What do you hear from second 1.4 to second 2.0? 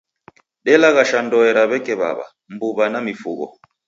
ra w'eke